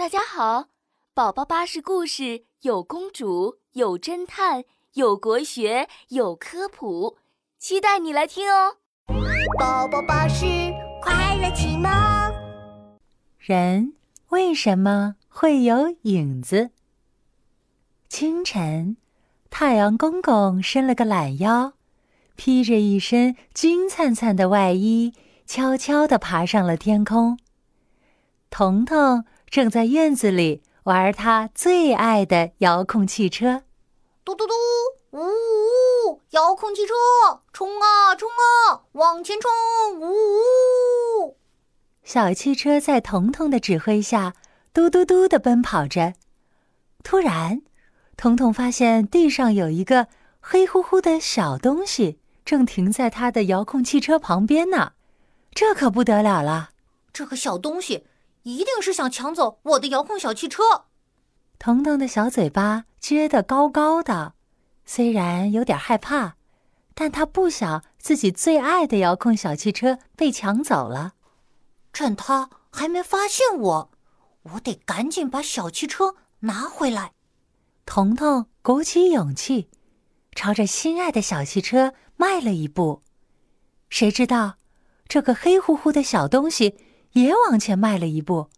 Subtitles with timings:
[0.00, 0.68] 大家好，
[1.12, 7.18] 宝宝巴士故事有公主，有侦探，有国学，有科普，
[7.58, 8.78] 期待你来听哦！
[9.58, 10.46] 宝宝巴士
[11.02, 11.90] 快乐启蒙。
[13.38, 13.92] 人
[14.30, 16.70] 为什么会有影子？
[18.08, 18.96] 清晨，
[19.50, 21.74] 太阳公公伸了个懒腰，
[22.36, 25.12] 披着一身金灿灿的外衣，
[25.44, 27.38] 悄悄地爬上了天空。
[28.48, 33.64] 彤彤正在院子里玩他最爱的遥控汽车，
[34.24, 34.54] 嘟嘟嘟，
[35.10, 36.94] 呜呜，遥控汽车，
[37.52, 39.50] 冲啊冲啊，往前冲，
[39.98, 41.36] 呜呜。
[42.04, 44.34] 小汽车在彤彤的指挥下，
[44.72, 46.14] 嘟嘟嘟的奔跑着。
[47.02, 47.62] 突然，
[48.16, 50.06] 彤彤发现地上有一个
[50.38, 54.92] 黑乎乎的小东西，正停在他的遥控汽车旁边呢。
[55.52, 56.70] 这可不得了了！
[57.12, 58.04] 这个小东西
[58.42, 60.86] 一定是想抢走我的遥控小汽车。
[61.58, 64.34] 彤彤的小嘴巴撅得高高的，
[64.84, 66.36] 虽然有点害怕，
[66.94, 71.12] 但他不想自己最爱的遥控小汽车被抢走了。
[71.92, 73.90] 趁他还没发现我，
[74.42, 77.12] 我得赶紧把小汽车拿回来。
[77.84, 79.68] 彤彤鼓起勇气，
[80.34, 83.02] 朝着心爱的小汽车迈了一步。
[83.88, 84.56] 谁知道，
[85.08, 86.76] 这个黑乎乎的小东西
[87.12, 88.48] 也往前迈了一步，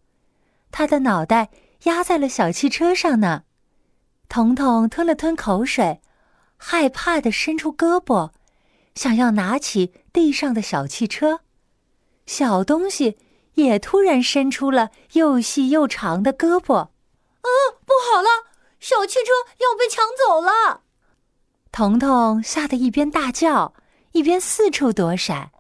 [0.70, 1.50] 他的脑袋
[1.84, 3.44] 压在了小汽车上呢。
[4.28, 6.00] 彤彤吞了吞口水，
[6.56, 8.30] 害怕的伸出胳膊，
[8.94, 11.40] 想要拿起地上的小汽车。
[12.26, 13.18] 小东西
[13.54, 16.74] 也突然伸出了又细又长的胳膊。
[16.76, 17.50] 啊，
[17.84, 18.28] 不好了！
[18.78, 20.82] 小汽车要被抢走了！
[21.70, 23.74] 彤彤吓得一边大叫，
[24.12, 25.50] 一边四处躲闪，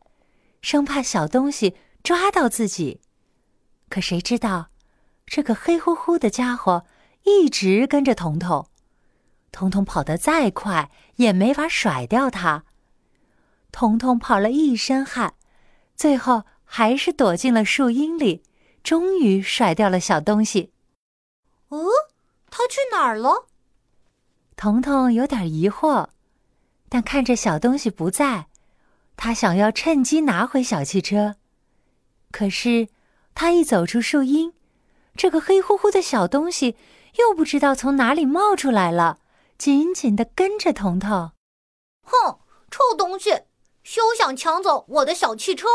[0.60, 3.00] 生怕小东西抓到自己。
[3.88, 4.70] 可谁知道，
[5.26, 6.84] 这个黑乎乎的家伙
[7.24, 8.66] 一直跟着彤彤。
[9.50, 12.64] 彤彤跑得再快，也没法甩掉它。
[13.70, 15.34] 彤彤跑了一身汗，
[15.94, 18.42] 最后还是躲进了树荫里，
[18.82, 20.72] 终于甩掉了小东西。
[21.68, 21.86] 哦，
[22.50, 23.46] 他去哪儿了？
[24.56, 26.08] 彤彤有点疑惑，
[26.88, 28.46] 但看着小东西不在，
[29.16, 31.36] 他想要趁机拿回小汽车。
[32.32, 32.88] 可是，
[33.34, 34.54] 他一走出树荫，
[35.14, 36.76] 这个黑乎乎的小东西
[37.18, 39.18] 又不知道从哪里冒出来了，
[39.58, 41.32] 紧紧的跟着彤彤。
[42.04, 42.38] 哼，
[42.70, 43.42] 臭东西，
[43.84, 45.68] 休想抢走我的小汽车！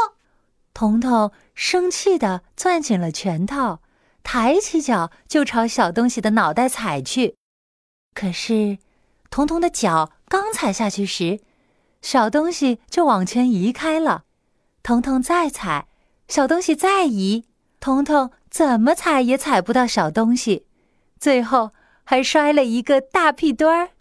[0.74, 3.80] 彤彤生气的攥紧了拳头，
[4.24, 7.36] 抬起脚就朝小东西的脑袋踩去。
[8.14, 8.80] 可是，
[9.30, 11.40] 彤彤的脚刚踩下去时，
[12.02, 14.26] 小东西就往前移开了。
[14.82, 15.88] 彤彤再踩，
[16.28, 17.46] 小东西再移，
[17.80, 20.66] 彤彤怎么踩也踩不到小东西，
[21.20, 21.72] 最后
[22.04, 23.92] 还摔了一个大屁墩儿。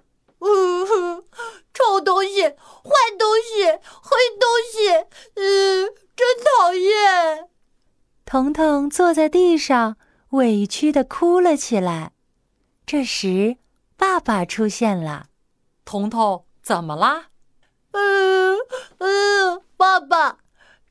[0.40, 0.46] 呜
[0.84, 1.24] 呼，
[1.72, 3.64] 臭东西，坏东西，
[4.02, 4.90] 黑东西，
[5.34, 7.48] 嗯，真讨厌！
[8.24, 9.96] 彤彤坐在地上，
[10.30, 12.12] 委屈的哭了起来。
[12.84, 13.56] 这时，
[13.96, 15.28] 爸爸出现了。
[15.84, 17.28] 彤彤，怎么啦？
[17.92, 18.58] 嗯
[18.98, 20.38] 嗯，爸爸，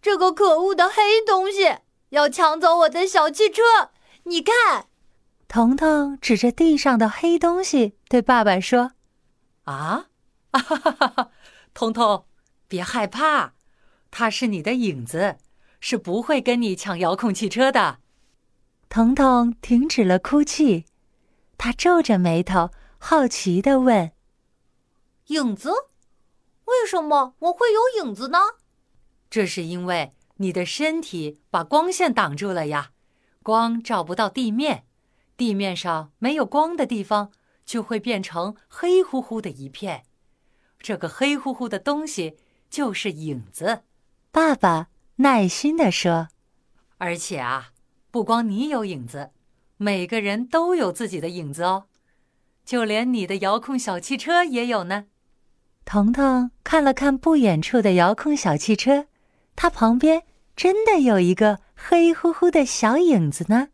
[0.06, 1.78] 这个可恶的黑东西
[2.10, 3.90] 要抢走我的小汽车，
[4.26, 4.86] 你看。
[5.48, 8.92] 彤彤指着地上的黑东西对爸爸说。
[9.64, 10.06] 啊，
[10.52, 11.32] 哈哈哈哈！
[11.74, 12.26] 彤彤，
[12.68, 13.54] 别害怕，
[14.12, 15.38] 它是你的影子，
[15.80, 17.98] 是不会跟你抢遥控汽车的。
[18.88, 20.86] 彤彤停止了哭泣，
[21.58, 24.12] 他皱着眉头，好奇的问
[25.34, 25.72] ：“影子？
[26.66, 28.38] 为什么我会有影子呢？”
[29.36, 32.92] 这是因为你的身体把光线挡住了呀，
[33.44, 34.86] 光照不到地面，
[35.36, 37.34] 地面上没有光的地方。
[37.66, 40.04] 就会变成黑乎乎的一片，
[40.80, 42.38] 这个黑乎乎的东西
[42.70, 43.82] 就是影子。
[44.32, 44.88] 爸爸
[45.18, 46.30] 耐心地说
[47.00, 47.72] ：“而且啊，
[48.12, 49.32] 不光你有影子，
[49.76, 51.88] 每个人都有自己的影子哦，
[52.64, 55.08] 就连你的遥控小汽车也有呢。”
[55.84, 59.08] 彤彤看了看不远处的遥控小汽车，
[59.56, 60.24] 它旁边
[60.56, 63.70] 真的有一个黑乎乎的小影子呢。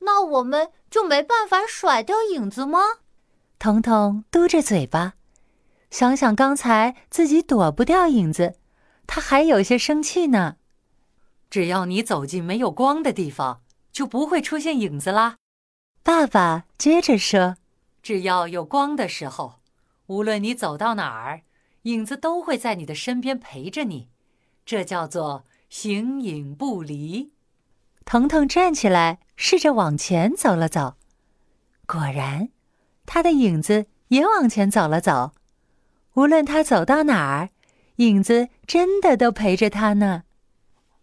[0.00, 2.80] 那我们就没办法甩掉影子吗？
[3.58, 5.14] 彤彤嘟着嘴巴，
[5.90, 8.54] 想想刚才自己躲不掉影子，
[9.06, 10.56] 他还有些生气呢。
[11.50, 15.36] 只要你走进没有光的地方，就不会出现影子啦。
[16.02, 17.56] 爸爸接着说
[18.02, 19.60] ：“只要有光的时候，
[20.06, 21.42] 无论你走到哪儿，
[21.82, 24.08] 影子都会在你的身边陪着你，
[24.68, 27.32] 这叫做形影不离。”
[28.04, 30.96] 腾腾站起来，试着往前走了走。
[31.86, 32.50] 果然，
[33.06, 35.32] 他的影子也往前走了走。
[36.16, 37.48] 无论他走到哪儿，
[37.96, 40.24] 影子真的都陪着他呢。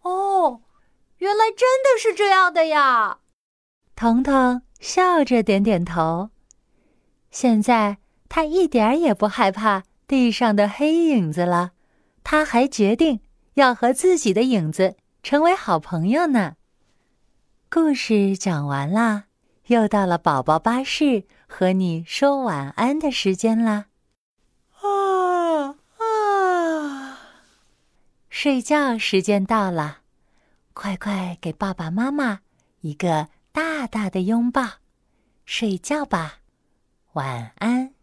[0.03, 0.62] 哦，
[1.17, 3.21] 原来真的是这样的呀！
[3.95, 6.29] 腾腾笑着点点头。
[7.31, 7.97] 现在
[8.29, 11.71] 他一点也不害怕地上的黑影子了。
[12.23, 13.21] 他还决定
[13.56, 16.56] 要和自己的影子成为好朋友呢。
[17.69, 19.25] 故事讲完啦，
[19.68, 23.88] 又到了宝宝巴士和你说晚安的时间啦。
[24.81, 27.19] 啊啊！
[28.30, 30.00] 睡觉时间到了，
[30.74, 32.42] 快快给爸爸妈妈
[32.81, 34.63] 一个大大的拥抱，
[35.46, 36.40] 睡觉吧，
[37.13, 37.94] 晚安。